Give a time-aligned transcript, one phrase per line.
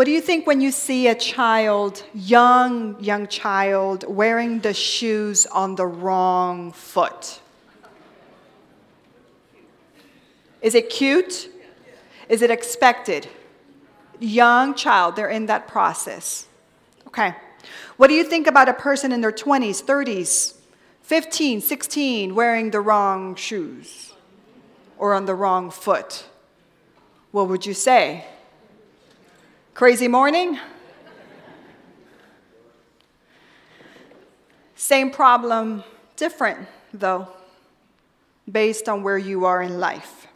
[0.00, 5.44] What do you think when you see a child, young, young child, wearing the shoes
[5.44, 7.38] on the wrong foot?
[10.62, 11.50] Is it cute?
[12.30, 13.28] Is it expected?
[14.18, 16.46] Young child, they're in that process.
[17.06, 17.34] Okay.
[17.98, 20.54] What do you think about a person in their 20s, 30s,
[21.02, 24.14] 15, 16, wearing the wrong shoes
[24.96, 26.24] or on the wrong foot?
[27.32, 28.24] What would you say?
[29.80, 30.58] Crazy morning?
[34.74, 35.84] Same problem,
[36.16, 37.28] different though,
[38.52, 40.26] based on where you are in life.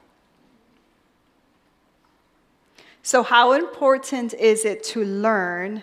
[3.02, 5.82] So, how important is it to learn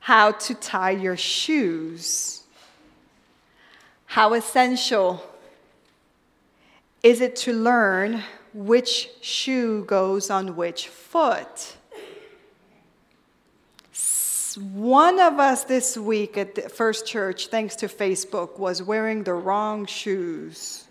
[0.00, 2.44] how to tie your shoes?
[4.06, 5.22] How essential
[7.02, 8.22] is it to learn
[8.54, 11.76] which shoe goes on which foot?
[14.58, 19.34] One of us this week at the First Church, thanks to Facebook, was wearing the
[19.34, 20.84] wrong shoes.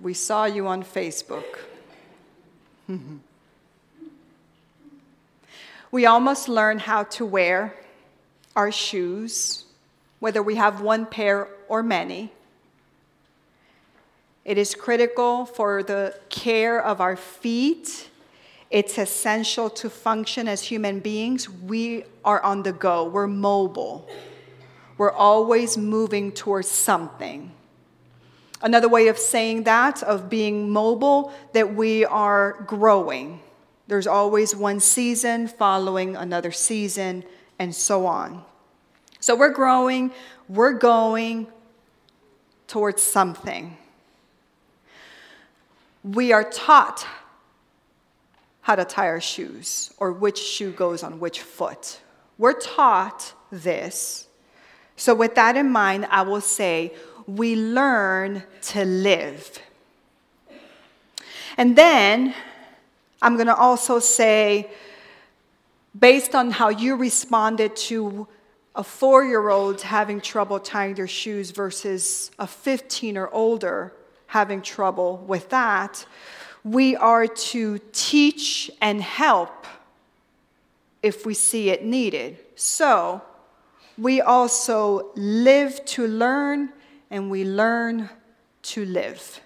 [0.00, 1.44] We saw you on Facebook.
[5.92, 7.74] We all must learn how to wear
[8.54, 9.64] our shoes,
[10.20, 12.32] whether we have one pair or many.
[14.44, 18.08] It is critical for the care of our feet.
[18.70, 21.48] It's essential to function as human beings.
[21.48, 24.08] We are on the go, we're mobile,
[24.96, 27.52] we're always moving towards something.
[28.62, 33.40] Another way of saying that, of being mobile, that we are growing.
[33.88, 37.24] There's always one season following another season,
[37.58, 38.44] and so on.
[39.18, 40.12] So we're growing,
[40.48, 41.46] we're going
[42.68, 43.76] towards something.
[46.04, 47.06] We are taught
[48.70, 51.98] how to tie our shoes or which shoe goes on which foot.
[52.38, 54.28] We're taught this.
[54.94, 56.94] So, with that in mind, I will say
[57.26, 59.58] we learn to live.
[61.56, 62.32] And then
[63.20, 64.70] I'm going to also say,
[65.98, 68.28] based on how you responded to
[68.76, 73.92] a four year old having trouble tying their shoes versus a 15 or older
[74.28, 76.06] having trouble with that,
[76.64, 79.66] we are to teach and help
[81.02, 82.38] if we see it needed.
[82.54, 83.22] So,
[83.96, 86.70] we also live to learn
[87.10, 88.08] and we learn
[88.62, 89.40] to live.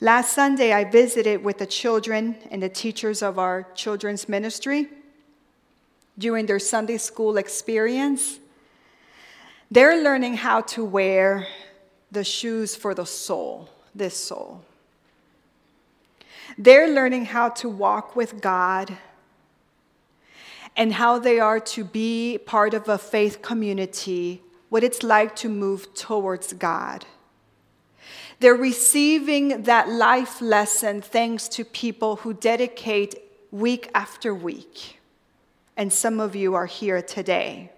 [0.00, 4.88] Last Sunday, I visited with the children and the teachers of our children's ministry
[6.18, 8.38] during their Sunday school experience.
[9.70, 11.46] They're learning how to wear
[12.12, 14.62] the shoes for the soul, this soul.
[16.58, 18.96] They're learning how to walk with God
[20.76, 25.48] and how they are to be part of a faith community, what it's like to
[25.48, 27.06] move towards God.
[28.40, 33.14] They're receiving that life lesson thanks to people who dedicate
[33.50, 34.98] week after week.
[35.76, 37.70] And some of you are here today.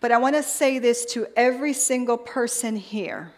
[0.00, 3.32] But I want to say this to every single person here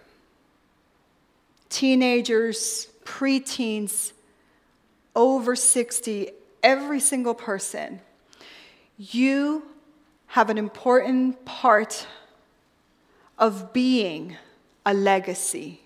[1.68, 4.12] teenagers, preteens,
[5.14, 6.30] over 60,
[6.62, 8.00] every single person.
[8.98, 9.62] You
[10.26, 12.06] have an important part
[13.38, 14.36] of being
[14.84, 15.80] a legacy.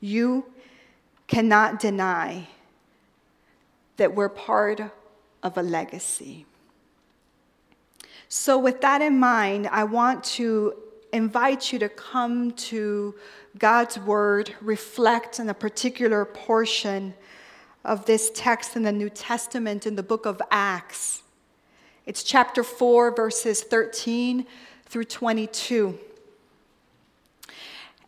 [0.00, 0.46] You
[1.28, 2.48] cannot deny
[3.98, 4.80] that we're part
[5.42, 6.46] of a legacy.
[8.34, 10.72] So, with that in mind, I want to
[11.12, 13.14] invite you to come to
[13.58, 17.12] God's Word, reflect on a particular portion
[17.84, 21.22] of this text in the New Testament in the book of Acts.
[22.06, 24.46] It's chapter 4, verses 13
[24.86, 25.98] through 22.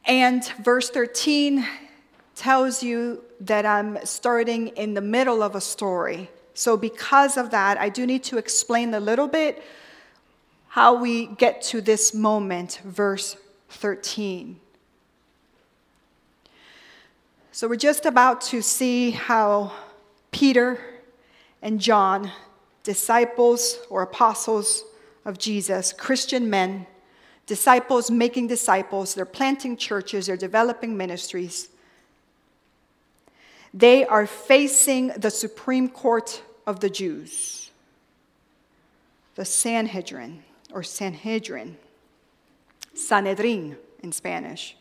[0.07, 1.67] And verse 13
[2.35, 6.31] tells you that I'm starting in the middle of a story.
[6.55, 9.63] So, because of that, I do need to explain a little bit
[10.75, 13.37] how we get to this moment, verse
[13.69, 14.59] 13.
[17.53, 19.71] So, we're just about to see how
[20.33, 20.81] Peter
[21.63, 22.29] and John,
[22.83, 24.83] disciples or apostles,
[25.25, 26.89] of Jesus, Christian men,
[27.47, 31.69] disciples making disciples, they're planting churches, they're developing ministries.
[33.73, 37.71] They are facing the Supreme Court of the Jews,
[39.37, 40.43] the Sanhedrin,
[40.75, 41.79] or Sanhedrin,
[42.95, 44.77] Sanhedrin in Spanish.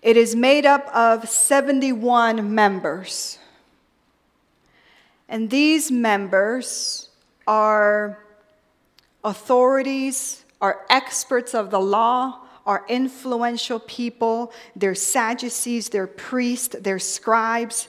[0.00, 3.38] It is made up of 71 members.
[5.28, 7.10] And these members
[7.46, 8.24] are
[9.24, 14.52] authorities, are experts of the law, are influential people.
[14.76, 17.88] They're Sadducees, they're priests, they're scribes.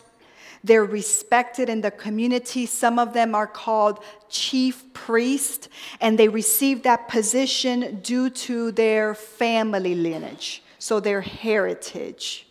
[0.63, 2.65] They're respected in the community.
[2.65, 5.69] Some of them are called chief priest,
[6.01, 12.45] and they receive that position due to their family lineage, so their heritage.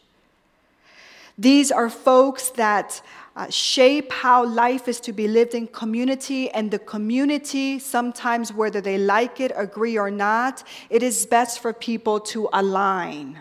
[1.36, 3.00] These are folks that
[3.36, 8.80] uh, shape how life is to be lived in community, and the community, sometimes whether
[8.80, 13.38] they like it, agree or not, it is best for people to align.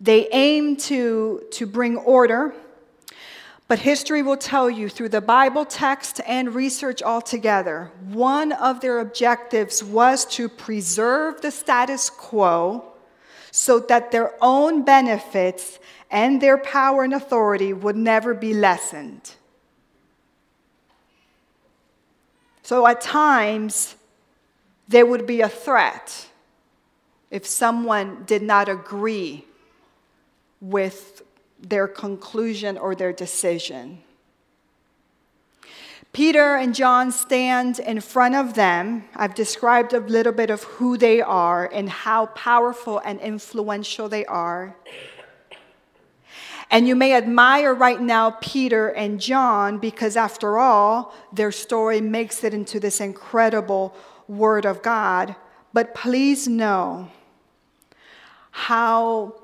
[0.00, 2.54] They aim to, to bring order,
[3.68, 8.98] but history will tell you through the Bible text and research altogether, one of their
[8.98, 12.84] objectives was to preserve the status quo
[13.50, 15.78] so that their own benefits
[16.10, 19.34] and their power and authority would never be lessened.
[22.62, 23.96] So at times,
[24.88, 26.28] there would be a threat
[27.30, 29.44] if someone did not agree
[30.60, 31.22] with
[31.60, 34.02] their conclusion or their decision.
[36.12, 39.04] Peter and John stand in front of them.
[39.14, 44.26] I've described a little bit of who they are and how powerful and influential they
[44.26, 44.76] are.
[46.68, 52.44] And you may admire right now Peter and John because, after all, their story makes
[52.44, 53.94] it into this incredible
[54.28, 55.34] Word of God.
[55.72, 57.08] But please know
[58.50, 59.39] how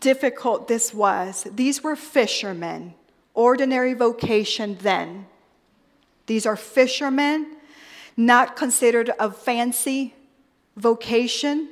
[0.00, 1.46] difficult this was.
[1.54, 2.94] These were fishermen,
[3.34, 5.26] ordinary vocation then.
[6.26, 7.56] These are fishermen,
[8.16, 10.14] not considered a fancy
[10.76, 11.68] vocation.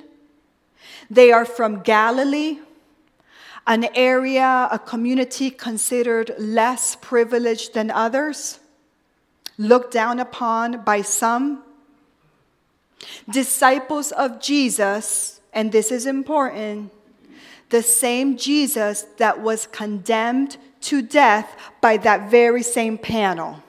[1.11, 2.59] They are from Galilee,
[3.67, 8.61] an area, a community considered less privileged than others,
[9.59, 11.63] looked down upon by some.
[13.29, 16.93] Disciples of Jesus, and this is important
[17.75, 23.65] the same Jesus that was condemned to death by that very same panel.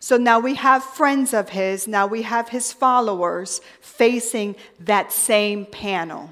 [0.00, 5.64] So now we have friends of his, now we have his followers facing that same
[5.64, 6.30] panel.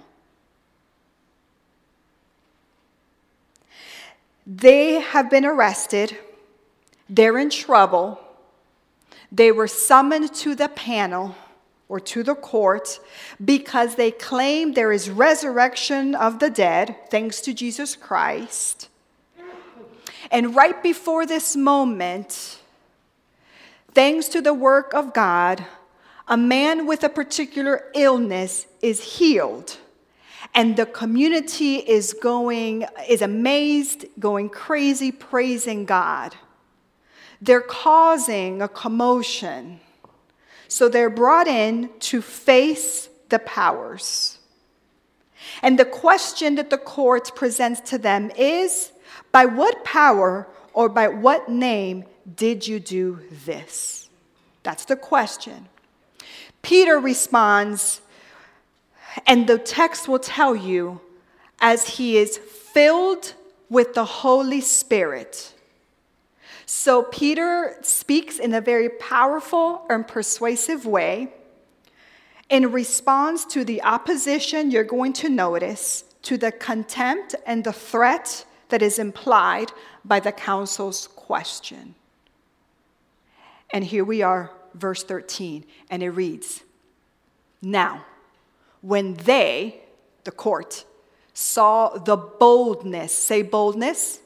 [4.44, 6.19] They have been arrested,
[7.08, 8.20] they're in trouble,
[9.31, 11.37] they were summoned to the panel
[11.90, 13.00] or to the court
[13.44, 18.88] because they claim there is resurrection of the dead, thanks to Jesus Christ.
[20.31, 22.60] And right before this moment,
[23.92, 25.66] thanks to the work of God,
[26.28, 29.76] a man with a particular illness is healed.
[30.54, 36.36] And the community is going, is amazed, going crazy, praising God.
[37.43, 39.81] They're causing a commotion.
[40.70, 44.38] So they're brought in to face the powers.
[45.62, 48.93] And the question that the court presents to them is
[49.32, 52.05] by what power or by what name
[52.37, 54.08] did you do this?
[54.62, 55.69] That's the question.
[56.62, 58.00] Peter responds,
[59.26, 61.00] and the text will tell you,
[61.61, 63.34] as he is filled
[63.69, 65.53] with the Holy Spirit.
[66.72, 71.32] So Peter speaks in a very powerful and persuasive way.
[72.48, 78.44] In response to the opposition, you're going to notice to the contempt and the threat
[78.69, 79.72] that is implied
[80.05, 81.96] by the council's question.
[83.70, 86.62] And here we are, verse 13, and it reads
[87.60, 88.05] Now,
[88.81, 89.81] when they,
[90.22, 90.84] the court,
[91.34, 94.20] saw the boldness, say boldness,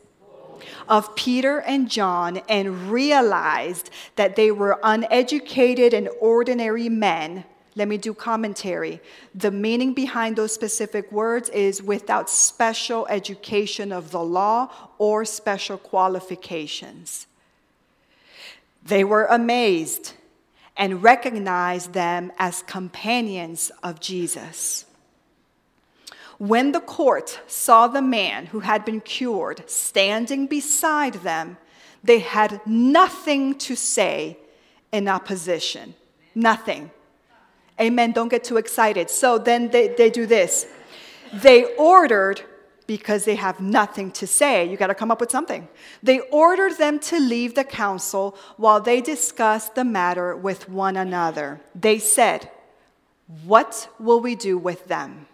[0.89, 7.45] of Peter and John and realized that they were uneducated and ordinary men,
[7.77, 9.01] let me do commentary.
[9.35, 15.77] The meaning behind those specific words is without special education of the law or special
[15.77, 17.27] qualifications.
[18.85, 20.13] They were amazed
[20.77, 24.87] and recognized them as companions of Jesus.
[26.39, 31.57] When the court saw the man who had been cured standing beside them,
[32.03, 34.39] they had nothing to say
[34.93, 35.95] in opposition.
[36.35, 36.91] Nothing.
[37.81, 38.13] Amen.
[38.13, 39.11] Don't get too excited.
[39.11, 40.67] So then they, they do this.
[41.33, 42.43] They ordered,
[42.87, 45.69] because they have nothing to say, you got to come up with something.
[46.03, 51.61] They ordered them to leave the council while they discussed the matter with one another.
[51.75, 52.51] They said,
[53.45, 55.27] What will we do with them?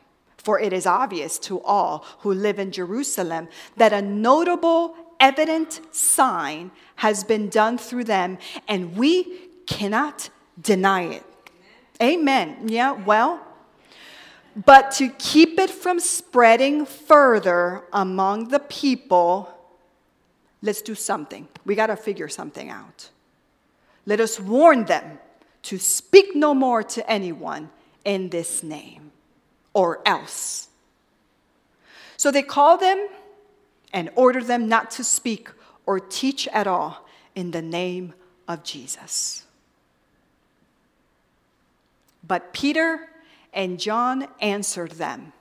[0.43, 6.71] For it is obvious to all who live in Jerusalem that a notable, evident sign
[6.97, 11.25] has been done through them, and we cannot deny it.
[12.03, 12.57] Amen.
[12.57, 12.69] Amen.
[12.69, 13.47] Yeah, well,
[14.57, 19.55] but to keep it from spreading further among the people,
[20.63, 21.49] let's do something.
[21.67, 23.11] We got to figure something out.
[24.07, 25.19] Let us warn them
[25.65, 27.69] to speak no more to anyone
[28.07, 29.00] in this name
[29.73, 30.69] or else.
[32.17, 33.09] So they call them
[33.93, 35.49] and order them not to speak
[35.87, 38.15] or teach at all in the name
[38.47, 39.45] of Jesus.
[42.27, 43.09] But Peter
[43.53, 45.33] and John answered them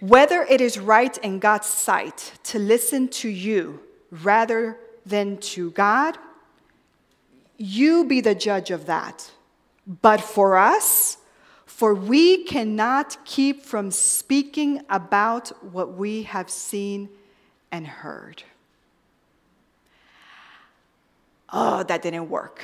[0.00, 6.16] Whether it is right in God's sight to listen to you rather than to God,
[7.56, 9.30] you be the judge of that.
[10.00, 11.18] But for us,
[11.82, 17.08] for we cannot keep from speaking about what we have seen
[17.72, 18.44] and heard.
[21.52, 22.62] Oh, that didn't work.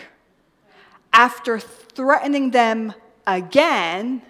[1.13, 2.95] After threatening them
[3.27, 4.23] again,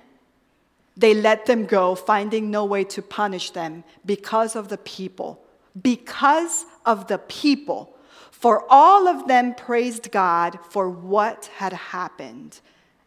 [0.96, 5.38] they let them go, finding no way to punish them because of the people.
[5.82, 7.94] Because of the people.
[8.30, 12.58] For all of them praised God for what had happened.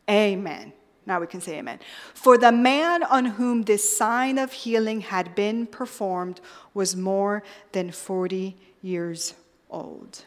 [0.07, 0.73] Amen.
[1.11, 1.79] Now we can say amen.
[2.13, 6.39] For the man on whom this sign of healing had been performed
[6.73, 9.33] was more than 40 years
[9.69, 10.23] old.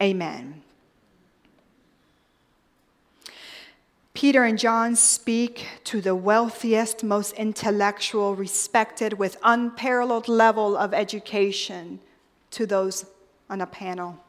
[0.00, 0.62] Amen.
[4.14, 12.00] Peter and John speak to the wealthiest, most intellectual, respected, with unparalleled level of education
[12.52, 13.04] to those
[13.50, 14.24] on a panel.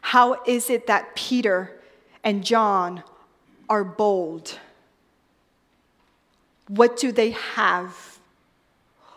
[0.00, 1.74] How is it that Peter
[2.24, 3.02] and John
[3.68, 4.58] are bold.
[6.68, 8.18] What do they have?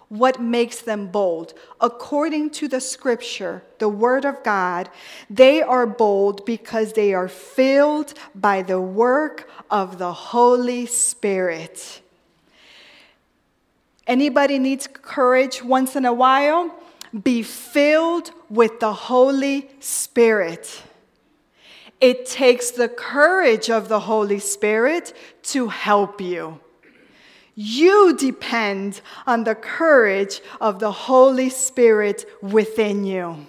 [0.10, 1.53] What makes them bold?
[1.79, 4.89] According to the scripture, the word of God,
[5.29, 12.01] they are bold because they are filled by the work of the Holy Spirit.
[14.05, 16.75] Anybody needs courage once in a while?
[17.24, 20.84] Be filled with the Holy Spirit.
[22.01, 26.60] It takes the courage of the Holy Spirit to help you.
[27.53, 33.46] You depend on the courage of the Holy Spirit within you.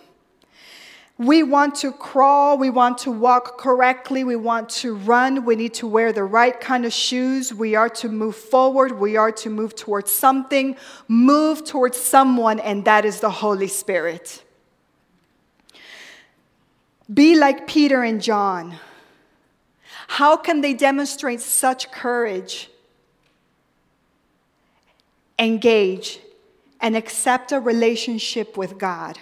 [1.17, 5.73] We want to crawl, we want to walk correctly, we want to run, we need
[5.75, 9.49] to wear the right kind of shoes, we are to move forward, we are to
[9.49, 10.77] move towards something,
[11.09, 14.43] move towards someone, and that is the Holy Spirit.
[17.13, 18.77] Be like Peter and John.
[20.09, 22.71] How can they demonstrate such courage?
[25.39, 26.21] Engage
[26.81, 29.19] and accept a relationship with God.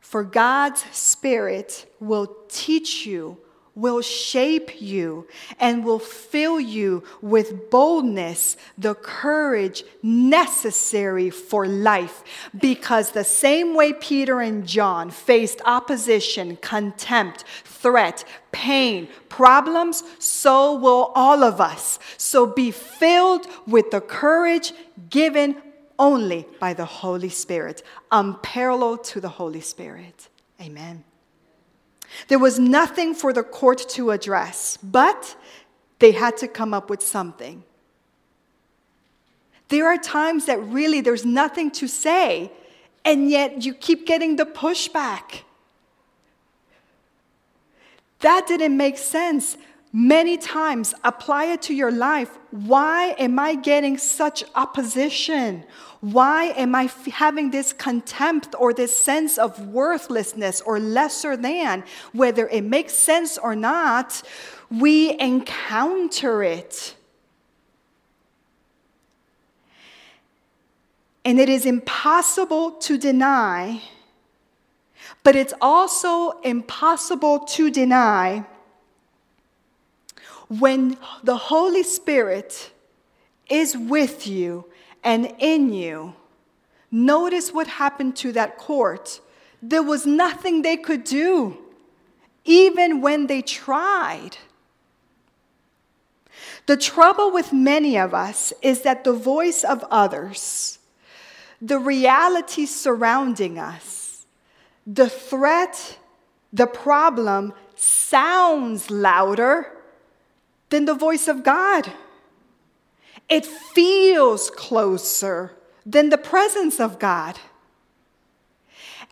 [0.00, 3.38] For God's Spirit will teach you
[3.74, 5.26] will shape you
[5.58, 12.22] and will fill you with boldness, the courage necessary for life.
[12.58, 21.12] Because the same way Peter and John faced opposition, contempt, threat, pain, problems, so will
[21.14, 21.98] all of us.
[22.16, 24.72] So be filled with the courage
[25.08, 25.56] given
[25.98, 30.28] only by the Holy Spirit, unparalleled to the Holy Spirit.
[30.60, 31.04] Amen.
[32.28, 35.36] There was nothing for the court to address, but
[35.98, 37.64] they had to come up with something.
[39.68, 42.50] There are times that really there's nothing to say,
[43.04, 45.42] and yet you keep getting the pushback.
[48.20, 49.56] That didn't make sense.
[49.92, 52.38] Many times, apply it to your life.
[52.52, 55.64] Why am I getting such opposition?
[56.00, 61.82] Why am I f- having this contempt or this sense of worthlessness or lesser than?
[62.12, 64.22] Whether it makes sense or not,
[64.70, 66.94] we encounter it.
[71.24, 73.82] And it is impossible to deny,
[75.24, 78.46] but it's also impossible to deny
[80.50, 82.72] when the Holy Spirit
[83.48, 84.66] is with you
[85.04, 86.14] and in you.
[86.90, 89.20] Notice what happened to that court.
[89.62, 91.56] There was nothing they could do,
[92.44, 94.36] even when they tried.
[96.66, 100.80] The trouble with many of us is that the voice of others,
[101.62, 104.26] the reality surrounding us,
[104.84, 105.98] the threat,
[106.52, 109.76] the problem sounds louder
[110.70, 111.92] than the voice of God.
[113.28, 115.52] It feels closer
[115.84, 117.38] than the presence of God.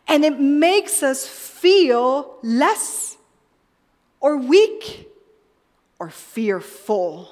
[0.07, 3.17] And it makes us feel less
[4.21, 5.09] or weak
[5.99, 7.31] or fearful.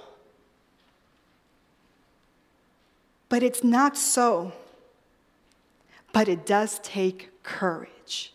[3.28, 4.52] But it's not so.
[6.12, 8.32] But it does take courage.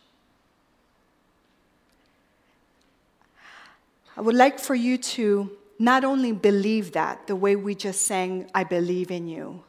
[4.18, 5.52] I would like for you to
[5.82, 9.64] not only believe that, the way we just sang, I believe in you,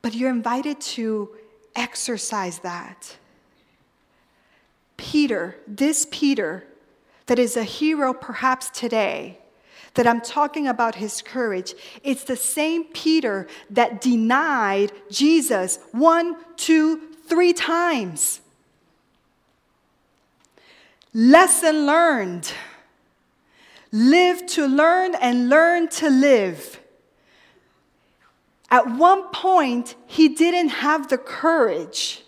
[0.00, 1.36] but you're invited to
[1.76, 3.18] exercise that.
[4.96, 6.64] Peter, this Peter,
[7.26, 9.38] that is a hero perhaps today,
[9.94, 16.98] that I'm talking about his courage, it's the same Peter that denied Jesus one, two,
[17.26, 18.40] three times.
[21.12, 22.50] Lesson learned.
[23.92, 26.80] Live to learn and learn to live.
[28.70, 32.22] At one point, he didn't have the courage.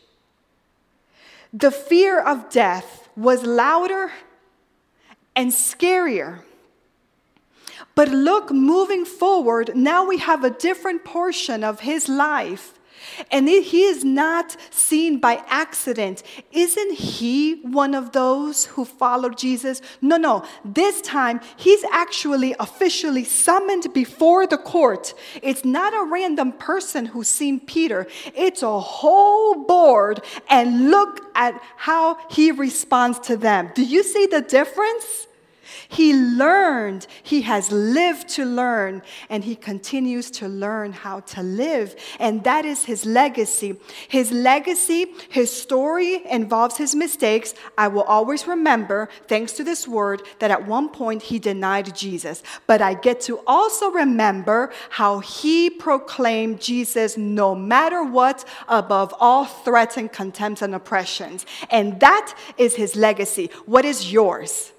[1.54, 4.12] The fear of death was louder
[5.34, 6.40] and scarier.
[7.94, 12.78] But look, moving forward, now we have a different portion of his life
[13.30, 16.22] and he is not seen by accident.
[16.52, 19.80] Isn't he one of those who followed Jesus?
[20.00, 20.44] No, no.
[20.64, 25.14] This time, he's actually officially summoned before the court.
[25.42, 30.22] It's not a random person who's seen Peter, it's a whole board.
[30.48, 33.70] And look at how he responds to them.
[33.74, 35.26] Do you see the difference?
[35.94, 41.94] He learned, he has lived to learn, and he continues to learn how to live.
[42.18, 43.76] And that is his legacy.
[44.08, 47.54] His legacy, his story involves his mistakes.
[47.78, 52.42] I will always remember, thanks to this word, that at one point he denied Jesus.
[52.66, 59.44] But I get to also remember how he proclaimed Jesus no matter what, above all
[59.44, 61.46] threats and contempts and oppressions.
[61.70, 63.48] And that is his legacy.
[63.64, 64.72] What is yours?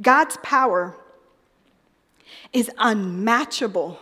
[0.00, 0.96] God's power
[2.52, 3.98] is unmatchable.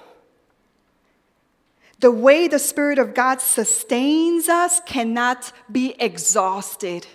[2.01, 7.07] The way the Spirit of God sustains us cannot be exhausted.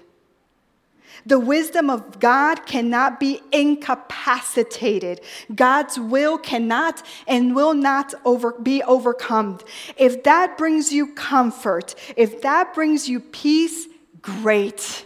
[1.25, 5.21] The wisdom of God cannot be incapacitated.
[5.55, 9.59] God's will cannot and will not over, be overcome.
[9.95, 13.87] If that brings you comfort, if that brings you peace,
[14.21, 15.05] great.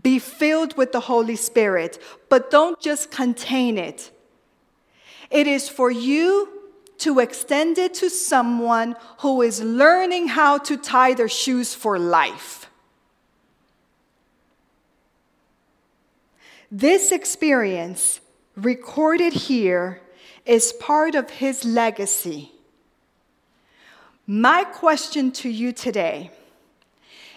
[0.00, 4.10] Be filled with the Holy Spirit, but don't just contain it.
[5.30, 6.48] It is for you
[6.98, 12.70] to extend it to someone who is learning how to tie their shoes for life.
[16.70, 18.20] This experience,
[18.56, 20.00] recorded here,
[20.46, 22.52] is part of his legacy.
[24.26, 26.30] My question to you today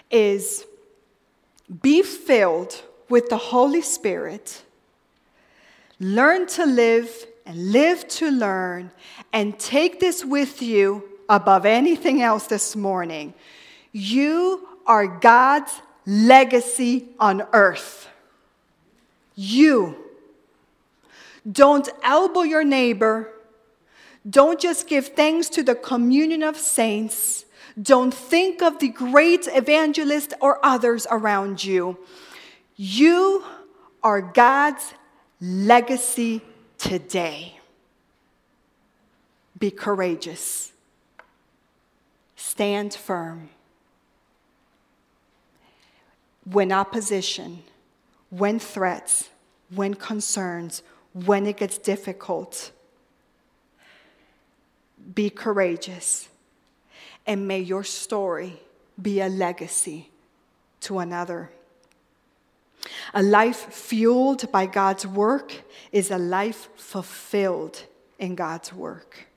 [0.10, 0.66] is
[1.82, 4.64] be filled with the Holy Spirit,
[6.00, 8.92] learn to live and live to learn,
[9.32, 13.34] and take this with you above anything else this morning.
[13.92, 15.72] You are God's
[16.06, 18.08] legacy on earth.
[19.36, 19.96] You.
[21.52, 23.32] Don't elbow your neighbor.
[24.28, 27.46] Don't just give thanks to the communion of saints.
[27.82, 31.98] Don't think of the great evangelist or others around you.
[32.78, 33.44] You
[34.02, 34.94] are God's
[35.42, 36.42] legacy
[36.78, 37.60] today.
[39.60, 40.72] Be courageous.
[42.36, 43.50] Stand firm.
[46.46, 47.64] When opposition,
[48.30, 49.30] when threats,
[49.74, 52.72] when concerns, when it gets difficult,
[55.14, 56.30] be courageous
[57.26, 58.62] and may your story
[59.02, 60.10] be a legacy
[60.82, 61.52] to another.
[63.14, 67.84] A life fueled by God's work is a life fulfilled
[68.20, 69.28] in God's work.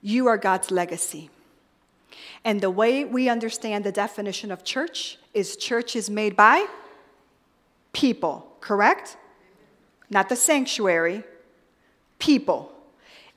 [0.00, 1.30] You are God's legacy.
[2.44, 6.66] And the way we understand the definition of church is church is made by
[7.92, 9.16] people, correct?
[10.08, 11.24] Not the sanctuary,
[12.18, 12.72] people.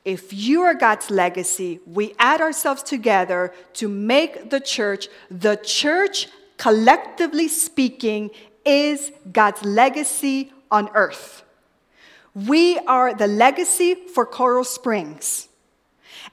[0.04, 5.08] If you are God's legacy, we add ourselves together to make the church.
[5.30, 8.32] The church, collectively speaking,
[8.66, 11.44] is God's legacy on earth.
[12.34, 15.50] We are the legacy for Coral Springs.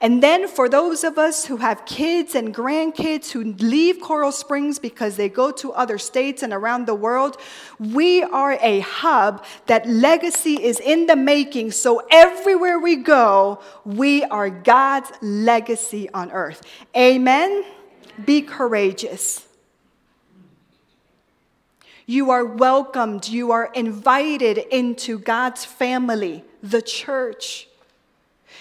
[0.01, 4.79] And then for those of us who have kids and grandkids who leave Coral Springs
[4.79, 7.37] because they go to other states and around the world,
[7.79, 11.71] we are a hub that legacy is in the making.
[11.71, 16.61] So everywhere we go, we are God's legacy on earth.
[16.95, 17.63] Amen.
[18.25, 19.47] Be courageous.
[22.05, 23.27] You are welcomed.
[23.27, 27.68] You are invited into God's family, the church.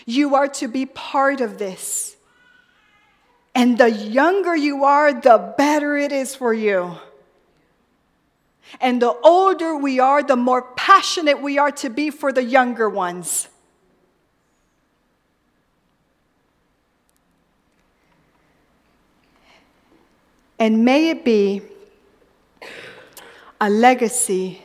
[0.09, 2.17] You are to be part of this.
[3.55, 6.97] And the younger you are, the better it is for you.
[8.81, 12.89] And the older we are, the more passionate we are to be for the younger
[12.89, 13.49] ones.
[20.59, 21.61] And may it be
[23.61, 24.63] a legacy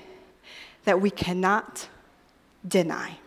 [0.86, 1.90] that we cannot
[2.66, 3.18] deny.